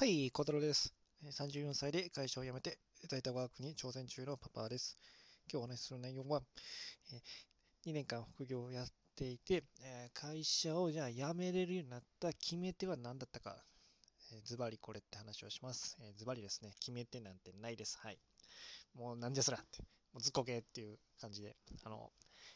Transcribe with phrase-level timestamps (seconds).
[0.00, 0.94] はい、小太郎です。
[1.30, 2.78] 34歳で会社を辞めて、
[3.10, 4.96] 在宅ワークに挑戦中のパパです。
[5.52, 6.40] 今日お話しする内容は、
[7.84, 9.62] 2年間副業をやっていて、
[10.14, 13.62] 会社をじゃあ辞めれるようになった決め手は何だったか、
[14.46, 15.98] ズバリこれって話をします。
[16.16, 17.98] ズバリですね、決め手なんてないです。
[17.98, 18.18] はい。
[18.94, 19.82] もうなんじゃそらって、
[20.14, 22.10] もうずっこけっていう感じで、あの、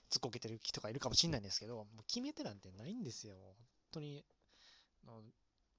[0.08, 3.34] ずっこけてる人がいるかもしれないんですけど、もう決め手なんてないんですよ。
[3.36, 3.54] 本
[3.92, 4.24] 当に、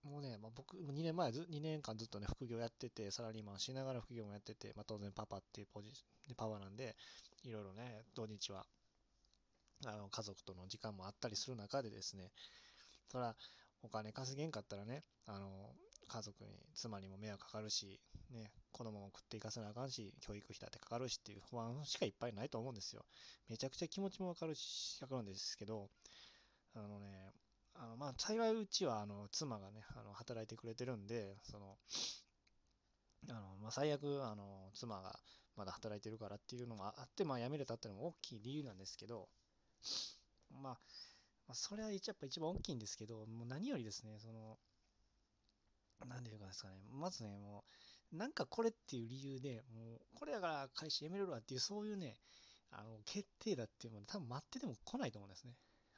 [0.06, 5.92] もうね、まあ、僕、2年前ず、2年間ずっとね、副業やってて、サラリーマンしながら副業もやってて、まあ、当然パパっていうポジ
[6.28, 6.96] でパパなんで、
[7.44, 8.66] いろいろね、土日は、
[9.86, 12.32] あの、家族との時間もあったりする中でですね、
[13.12, 13.36] そら、
[13.82, 15.74] お金稼げんかったらね、あの、
[16.08, 18.00] 家族に、妻にも迷惑かかるし、
[18.30, 23.06] ね、子供も食っていかせなあかんし、教育費だってかかるしっていう不安しかいっぱいないと思うんですよ。
[23.50, 25.90] めちゃくちゃ気持ちもわかるし、わかるんですけど、
[26.76, 27.32] あのね、
[27.78, 31.78] あのまあ、幸いうちはあの妻がね、あの働いてくれてるんで、その
[33.30, 35.20] あのまあ、最悪あの妻が
[35.58, 39.28] まだ働いてるからっていうのがあって、まあ、辞めれたっていうのも大きい理由なんですけど、
[40.52, 40.74] まあ、
[41.48, 44.58] まあ、それは一やっぱ一番大きいんですけど、もう何よりですね、その、
[46.08, 47.64] なんていうかですかね、まずね、も
[48.14, 52.16] う、なんかこれっていう理由で、もう、これだから会社辞めるわっていう、そういうね、
[52.72, 55.54] あの決定だっていうのは多分待ってても来ないと思うんですね。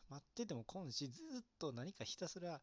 [0.09, 2.61] 待ってても来んし、ずっと何かひたすら、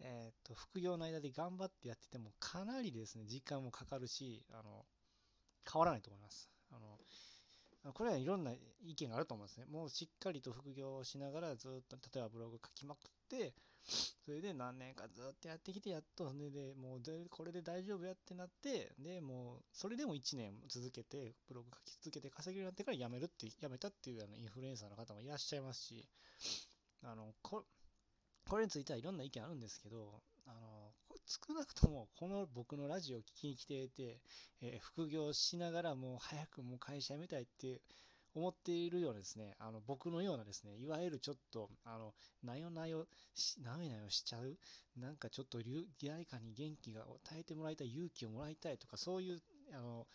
[0.00, 4.84] えっ、と、副業の間で頑張ってやってても、かなりですね、時間もかかるし、あの、
[5.70, 6.50] 変わらないと思います。
[6.70, 8.52] あの、これはいろんな
[8.84, 9.66] 意見があると思うんですね。
[9.66, 13.54] もうしっかりと副業をしながらずっと、例えばブログ書きまくって、
[14.24, 26.08] それで何年かずっとやってきて、やっと、ね、で、もうで、これで大丈夫やってなって、で、もう、それでも1年続けて、ブログ書き続けて稼げるようになってから辞めるって、辞めたっていうあのインフルエンサーの方もいらっしゃいますし、
[27.02, 27.64] あのこ
[28.48, 30.92] これについてはいろんな意見あるんですけど、あの
[31.26, 34.20] 少なくともこの僕のラジオを聞きに来ていて、
[34.62, 37.80] えー、副業しながらもう早くもう会社辞めたいって
[38.36, 42.12] 思っているようなですね、あの僕のようなですね、いわゆるちょっと、あの、
[42.44, 44.58] なよなよし、なめなよしちゃう、
[45.00, 45.58] なんかちょっと
[46.02, 49.40] 誰かに元気が与えてもらいたい、勇気をもらいたいとか、そういう、
[49.72, 50.06] あの、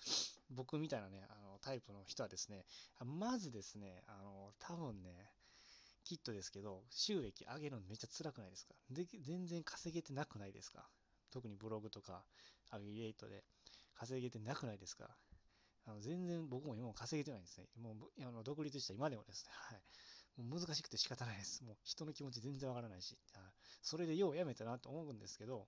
[0.51, 2.63] 僕みたいなね、あのタイプの人はですね、
[3.03, 5.09] まずですね、あの、多分ね、
[6.03, 8.73] きっとですけど、収益上げるのめっちゃ辛くないですか？
[8.89, 10.85] で全然稼げてなくないですか？
[11.31, 12.23] 特にブログとか
[12.69, 13.43] アフィリエイトで
[13.95, 15.09] 稼げてなくないですか？
[15.87, 17.65] あの全然僕も今も稼げてないんですね。
[17.81, 19.81] もうあの独立した今でもですね、はい。
[20.41, 21.63] もう難しくて仕方ないです。
[21.63, 23.17] もう人の気持ち全然わからないし、
[23.81, 25.67] それでようやめたなと思うんですけど、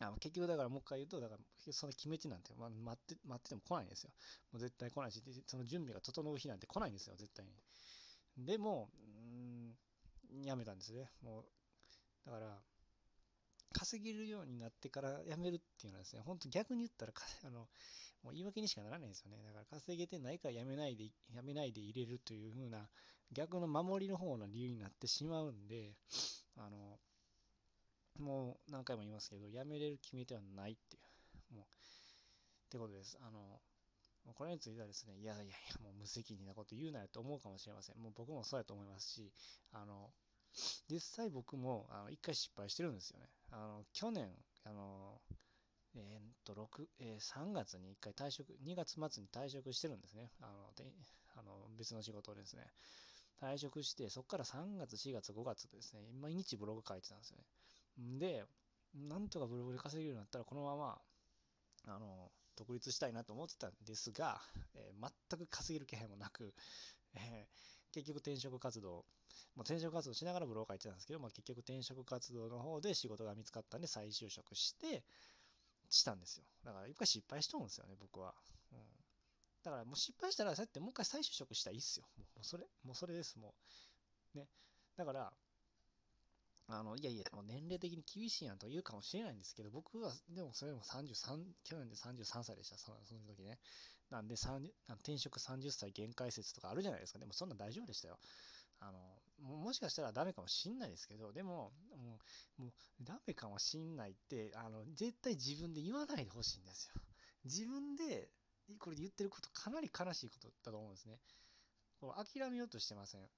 [0.00, 4.10] あ結局だからもう一回言うと、だからその決め手なんて、まあ、待って待ってても来ないんですよ。
[4.52, 7.52] もう絶対来ないし、その準備が整う日なんて来ないんですよ、絶対に。
[8.38, 8.88] でも、
[10.32, 11.10] うん、やめたんですね。
[11.22, 11.44] もう、
[12.26, 12.58] だから、
[13.72, 17.12] 稼げるようになってから辞めるっていうのはですね、本当逆に言ったら
[17.44, 17.68] あの、
[18.22, 19.42] もう言い訳にしかならないんですよね。
[19.42, 22.88] だから稼げてないから辞めないで、辞めないで入れるという風な、
[23.32, 25.96] 逆の守りの方の理由になってしまうんで、
[26.56, 26.98] あの、
[28.18, 31.00] もう何回も言いますけど、辞めれる決め手はないってい
[31.50, 31.66] う、もう、っ
[32.68, 33.18] てことです。
[33.20, 33.60] あの、
[34.34, 37.98] これについてはですね、いやいやいや、もう無責任なこと言うなよと思うかもしれません。
[37.98, 39.32] もう僕もそうやと思いますし、
[39.72, 40.10] あの、
[40.90, 43.26] 実際僕もあの1回失敗してるんですよね。
[43.50, 44.30] あの去年、
[44.64, 45.20] あの
[45.94, 50.30] えー、っと6えー、3月に1回退職、2月末に退職してるんですね。
[50.40, 50.84] あので
[51.36, 52.62] あの別の仕事ですね。
[53.40, 58.18] 退職して、そこから3月、4月、5月ですね、毎日ブログ書いてたんですよね。
[58.18, 58.44] で、
[58.94, 61.00] なんとかブログで稼げるようになったら、このまま、
[61.86, 64.40] あの、独立したいなと思ってたんですが、
[64.74, 66.52] えー、全く稼げる気配もなく、
[67.14, 69.04] えー、結局転職活動、も
[69.58, 75.04] う転職活動しながらブローカー行ってたんですけど、まあ、結局転職活動の方で仕事が見つかったんで再就職して、
[75.90, 76.44] したんですよ。
[76.64, 78.34] だから一回失敗しとるんですよね、僕は。
[78.72, 78.78] うん、
[79.62, 82.06] だからもう失敗したら、そうやってもう一回再就職したらいいっすよ。
[82.34, 83.54] もうそれ、もうそれです、も
[84.34, 84.38] う。
[84.38, 84.48] ね。
[84.96, 85.32] だから、
[86.68, 93.58] あの、いやいや、もう年齢的に厳しいやんと言うかもしれないんですけど、僕は、でもそれでも33、去年で33歳でした、そのその時ね。
[94.10, 97.18] なんで、転職30歳限界説とかあるじゃないですか。
[97.18, 98.18] でもそんな大丈夫でしたよ。
[98.80, 99.00] あの、
[99.40, 102.18] もしかしたらダメかもしんないですけど、でも、も
[102.58, 102.72] う、もう
[103.02, 107.00] ダメかもしんないって、あの、絶対自分で言わないでほしいんですよ。
[107.44, 108.30] 自分で、
[108.78, 111.18] これ言ってることかなり悲しいことだと思うんですね。
[112.00, 113.28] こう諦めようとしてません。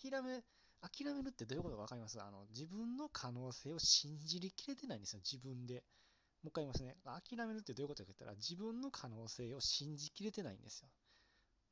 [0.00, 0.42] 諦め、
[0.82, 2.20] 諦めるってどういうことか分かります？
[2.20, 5.84] あの自分の可能性を信じりきれてないんですよ、自分で。
[6.42, 6.96] もう一回言いますね。
[7.04, 10.88] 諦めるってどういうことか言ったら、自分の可能性を信じきれてないんですよ。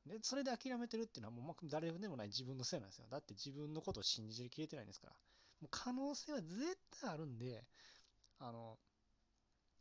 [0.07, 3.07] で、それで諦めてるっていうのはもう誰でもない自分のせいなんですよ。
[3.11, 5.13] だって自分のことを信じきれてないんですから。
[5.61, 7.65] もう可能性は絶対あるんで、
[8.39, 8.79] あの、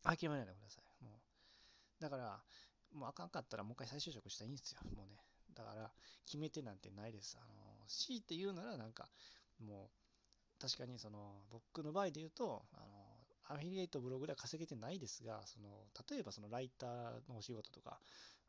[0.04, 1.04] 諦めないでください。
[1.06, 2.02] もう。
[2.02, 2.44] だから、
[2.92, 4.82] もうあかんかったらもう一回再就職したらいいんですよ。
[4.96, 5.22] もうね。
[5.54, 5.92] だから、
[6.26, 7.38] 決めてなんてないです。
[7.40, 9.10] あの、強いて言うなら、なんか、
[9.60, 9.90] も
[10.58, 12.86] う、確かにその、僕の場合で言うと、あの、
[13.50, 18.00] アフィリエイトブログでは稼げてないですが、その、例えばそのライターのお仕事とか、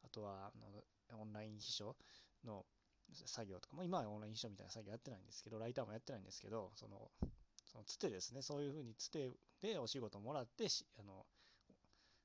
[0.04, 0.70] あとは、あ
[1.14, 1.96] のオンライン秘書
[2.44, 2.64] の
[3.26, 7.10] 作業とか、も今はオンライン秘書みたいな作業やってないんですけど、ライターもやってないんですけど、その、
[7.64, 10.66] そのつてですね、そういうふうにつてでお仕事をもらって、
[10.98, 11.24] あの、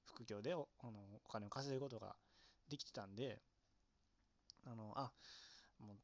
[0.05, 2.15] 副業でおあのお金を稼ぐことが
[2.67, 3.39] できてたんで、
[4.65, 5.11] あの、あ、
[5.79, 5.97] もう、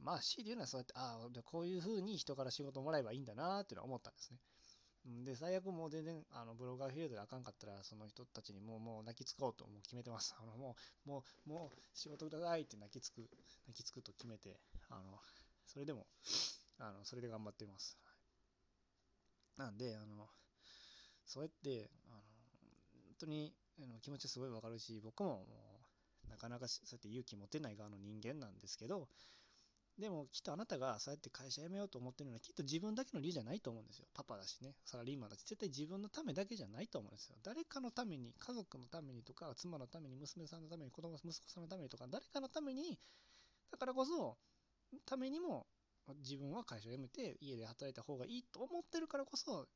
[0.00, 4.38] まあ、強いて言うのはそうやって、ああ、こういうふうに人から仕事もらえばいいんだなっていうのは思ったんですね。
[5.24, 10.34] で、最悪もう全然、あの、ブロガーフィールドであかんかったら、その人たちにもう、もう泣きつこうともう決めてます。
[10.38, 13.28] あの、もう、もう、もう仕事くださいって泣きつく、
[13.66, 14.60] 泣きつくと決めて、
[14.90, 15.18] あの、
[15.66, 16.06] それでも、
[16.78, 17.96] あの、それで頑張っています。
[19.56, 20.28] なんで、あの、
[21.26, 23.52] そうやって、あの、本当に
[23.82, 25.46] あの気持ちすごいわかるし、僕もも
[26.26, 29.08] う、なかなかそうやって勇気持てない側の人間なんですけど、
[29.98, 34.06] でもきっとあなたがそうやって会社辞めようと思ってるのはきっと自分だけの理由じゃないと思うんですよ。
[34.14, 37.36] パパだしね、サラリーマンだし、絶対自分のためだけじゃないと思うんですよ。
[37.42, 42.96] 誰かのために、家族のためにとか、妻のために、娘さんのために、子供、息子さんのためにとか、誰かのために、
[43.72, 44.36] だからこそ、
[45.04, 45.66] ためにも
[46.20, 49.66] 自分は会社辞めて家で働いた方がいいと思ってるからこそ、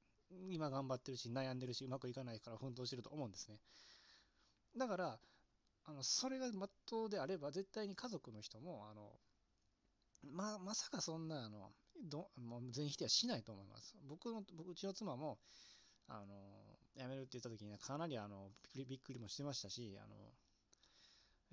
[0.51, 3.59] 今頑張ってるし、悩んでるし、うまくいかないから奮闘してると思うんですね。
[4.77, 5.19] だから、
[5.85, 9.11] あのそれがまっとうであれば、絶対に家族の人も、あの
[10.31, 11.71] ままさかそんなあの
[12.09, 13.97] どもう全否定はしないと思います。
[14.09, 15.39] 僕の僕うちの妻も
[16.09, 16.35] あの
[16.97, 20.17] 辞めるって言った時にはかなりあのびっくりもしてましたし、あの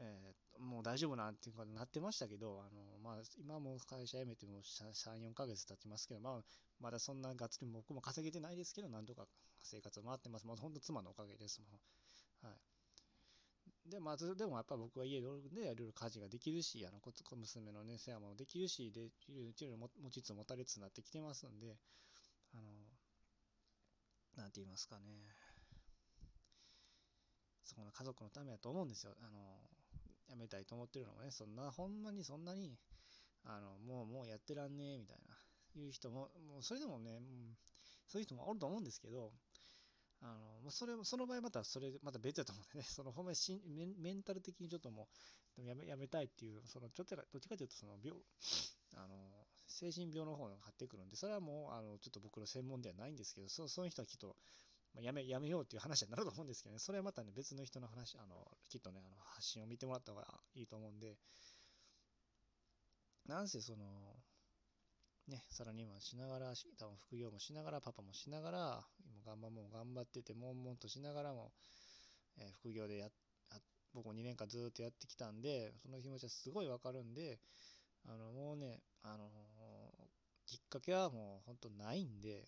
[0.02, 6.42] えー、もう大丈夫なんていうことになってましたけど、あのまあ、今も会社辞めても3、4ヶ月経ちますけど、まあ、
[6.80, 9.26] まだそんながっつり僕も稼げてないですけど、なんとか
[9.62, 10.48] 生活を回ってます。
[10.48, 11.60] もう本当妻のおかげです。
[11.60, 11.80] もう
[13.90, 19.12] で、まず、でもやっぱ僕は家でいろいろ家事ができるし、あの、こ娘のね、世話もできるし、で、い
[19.60, 21.76] ろいろ持ちつ持たれつになってきてますんで、
[22.54, 22.64] あの、
[24.38, 25.04] なんて言いますかね、
[27.64, 29.14] そこの家族のためだと思うんですよ。
[29.22, 29.60] あの、
[30.30, 32.78] 辞めたいと思ってるのもね、そんな、ほんまにそんなに、
[33.44, 37.58] あの、もう、もうやってらんねえ、みたいな、いう人も、もうそれでもね、うん
[38.10, 39.32] そういう人もおると思うんですけど、
[40.22, 45.08] あのまあ、それその場合またそれ、また別だと思うんでね、 そのほんまにしメメンタル的にちょっとも
[45.58, 48.22] うやめやめたいっていう、そのちょっとどっちかというとその病、
[48.96, 54.36] あの、精神病の方が張ってくるんで、それはもう、あの、ちょっと僕の専門ではないんですけど、そそういう人はきっと、
[54.94, 61.18] まあ、やめ、やめようっていう話になると思うんですけどね、それはまたね、別の人の話、あの、きっとね、あの発信を見てもらった方がいいと思うんで、
[63.26, 64.16] なんせその、
[65.30, 71.52] ね、サラリーマンしながら、多分副業もしながら、パパもしながら、今頑張もう頑張ってて、悶々としながらも、
[72.38, 73.10] えー、副業でや
[73.94, 77.40] 僕も2年間ずっとやってきたんで、その気持ちはすごいわかるんで、
[78.08, 79.30] あの、もうね、あのー、
[80.46, 82.46] きっかけはもう本当ないんで、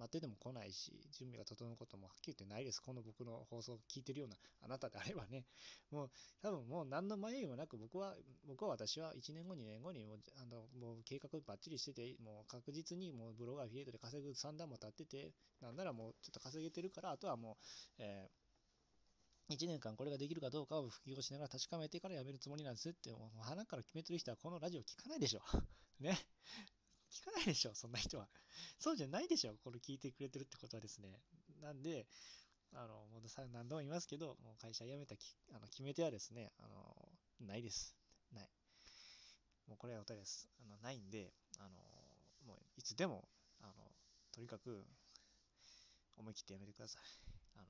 [0.00, 2.80] 待ってても来ないし、準備が整うこともはっきり言ってないです。
[2.80, 5.44] この僕の放送を聞いてるようなあなたであればね、
[5.90, 6.10] もう
[6.42, 8.16] 多分もう何の迷いもなく僕は、
[8.48, 17.64] 僕は私は1年後、2年後にもうあのもう計画ばっちりしてて、もう確実にもうブロガーフィエイトで稼ぐ算段も立ってて、なんならもうちょっと稼げてるから、あとはもう、
[17.98, 18.40] えー
[19.50, 25.40] 1年間これができるかどうかを副業しながら確かめてからやめるつもりなんですって、もう鼻から決めてる人はこのラジオ聞かないでしょ。
[25.98, 26.16] ね。
[27.10, 28.28] 聞かないでしょ、そんな人は。
[28.78, 31.20] そうじゃないでしょ、これ聞いてくれてるってことはですね。
[31.60, 32.06] なんで、
[32.72, 37.96] あの、もう何度も言いますけど、もう会社辞めたきあの決め手はですね、あの、ないです。
[38.32, 38.50] ない。
[39.66, 40.48] もうこれはお便りです。
[40.60, 41.78] あの、ないんで、あの、
[42.46, 43.28] もういつでも、
[43.60, 43.74] あの、
[44.32, 44.86] とにかく、
[46.16, 47.02] 思い切ってやめてください。
[47.56, 47.66] あの、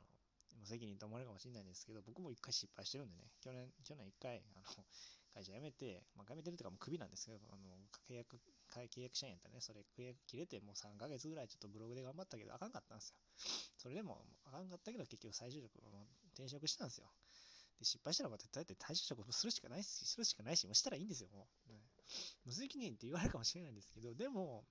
[0.58, 4.84] 無責任と思われるかもしれないんですけど、僕も一回失敗してるんでね、去年、去年一回、あの、
[5.32, 7.68] 会社辞めて、まあ、辞めてるというかもうクビなんですけど、あの、
[8.08, 8.40] 契約、
[8.70, 13.16] 契約社員やったね、それ契約切れてもう3ヶ月ぐらいちょっとブログで頑張ったけど、あかんかったんですよ。
[13.76, 15.70] それでも、あかんかったけど、結局再就職、
[16.34, 17.10] 転職したんですよ。
[17.78, 21.72] で、失敗したらまた、だって退職するしかないし、するしかないし、もうしたらいいんですよ、もう。
[21.72, 21.80] ね、
[22.44, 24.64] 無責任って言われるかもしれないんですけど、でも、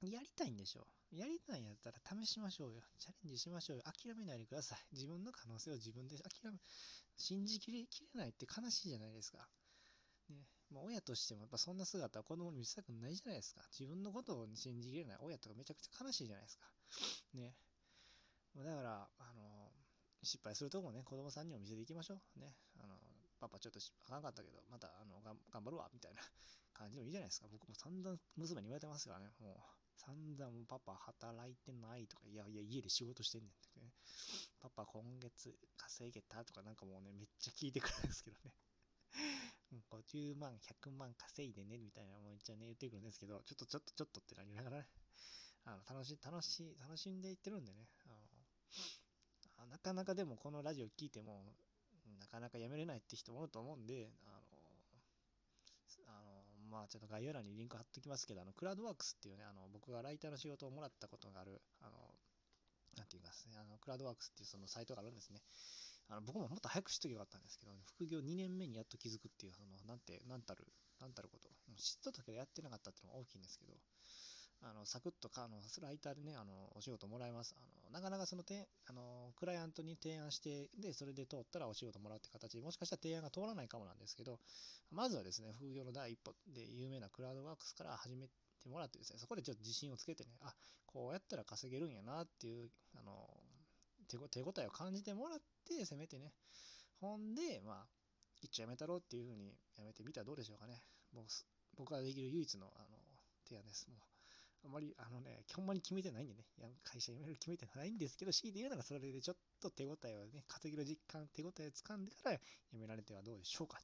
[0.00, 0.86] やりたいんでしょ。
[1.10, 2.82] やりたいんやったら試しましょうよ。
[2.98, 3.82] チャレンジしましょうよ。
[3.82, 4.78] 諦めないでください。
[4.92, 6.58] 自分の可能性を自分で諦め、
[7.16, 9.48] 信じきれきれないって悲しいじゃないですか。
[10.28, 10.36] ね、
[10.70, 13.62] まあ、親としてもやっぱそんな姿は子供に見せたくないじゃないですか。
[13.72, 16.66] 自分のことを信じきれない親とかめちゃくちゃ悲しいじゃないですか。
[17.34, 17.54] ね。
[18.56, 19.72] だから、あの、
[20.22, 22.40] 失敗するとこもね、子供さんにも見せていきましょう。
[22.40, 22.54] ね。
[22.76, 22.96] あの、
[23.40, 26.20] パパちょっとあかんかったけど、また、あの、頑張るわ、みたいな
[26.74, 27.46] 感じでもいいじゃないですか。
[27.50, 29.78] 僕も散々娘に言われてますからね、もう。
[29.98, 33.92] 散々パパ働いてないとか、いやいや、家で仕事してんねんってね。
[34.60, 38.54] パパ今月稼げたとかなんかもうね、めっちゃ聞いてくるんですけどね。
[39.90, 44.86] 50万、100万稼いでね、みたいなもうめっちゃね、言ってくるんですけど、ちょっとちょっとちょっとってなりながらね、
[45.64, 47.88] あの楽し、楽しい、楽しんでいってるんでね、
[49.56, 51.54] あのなかなかでもこのラジオ聞いても、
[52.18, 54.40] なかなかやめれないって人もいると思うんで、あの、
[56.06, 61.98] あのまあちょっと概要欄にリンク貼っときますけど、あの、クラウドワークスっていうね、あの、僕がライターの仕事をもらったことがある、あの、
[62.96, 65.42] なんて言いますね、あの、クラウドワークスっていうそのサイトがあるんですね。
[66.08, 70.64] あの僕ももっと早く知っときゃよかったんですけど、副業2年目にやっと気づくっていう、その、なんて、なんたる、
[71.00, 71.48] なんたること。
[71.76, 73.74] 知っとったけどやってなかったっていうのが大きいんですけど、
[74.62, 77.54] あの、サクッとか、あの、ライターでね、あの、お仕事もらえます。
[77.56, 84.40] あの、なかなかその、てあの、クライアントに提案して、で、それで通ったらお仕事もらうって形で、もしかしたら提案が通らないかもなんですけど、
[84.90, 88.26] まずはですね、副業の第一歩で有名なクラウドワークスから始め
[88.60, 90.54] てもらってですね、そこでちょっと自信をつけてね、あ、
[90.86, 93.28] こうやったら稼げるんやなっていう、あの、
[94.08, 96.32] 手応えを感じてもらって、せめてね、
[97.00, 97.86] ほんで、まあ、
[98.40, 100.82] 一応やめたろうっていうふうにやめてみたらどうでしょうかね。
[101.12, 101.26] 僕
[101.76, 102.98] 僕ができる唯一のあの
[103.46, 103.86] 提案です。
[103.88, 103.98] もう
[104.66, 106.44] あまり、あのね、ほんまに決めてないんでね、
[106.82, 112.38] 会社辞める決めてないんですけど、強いて言うならそれでちょっと手応えをね、稼げる実感、手応えをつかんでから
[112.72, 113.78] 辞められてはどうでしょうか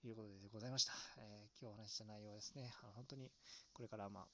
[0.00, 0.94] ということでございました。
[1.18, 3.30] えー、今日お話しした内容はですね、あの本当に
[3.72, 4.26] これからまあ、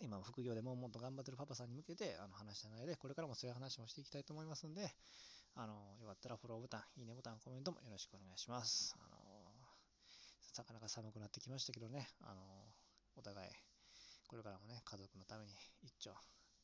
[0.00, 4.94] 今、副業でももっと頑張ってるパパさんに向けてあの話した内容で、これからもそういう話もしていきたいと思いますんで、
[5.54, 8.94] あの、よかったらフォローボタン、いいねボタン、コメントもよろしくお願いします。
[9.00, 9.18] あの、
[10.56, 12.42] なかなか寒くなってきましたけどね、あの、
[13.16, 13.50] お互い、
[14.28, 15.52] これからもね、家族のために
[15.82, 16.10] 一丁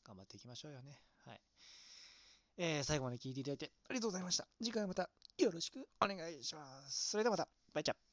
[0.03, 0.99] 頑張っていきましょうよね。
[1.25, 1.41] はい。
[2.57, 4.47] えー、最後まで聞いていただいてありがとうございました。
[4.59, 7.09] 次回またよろしくお願いします。
[7.09, 8.04] それではまた、バイチャ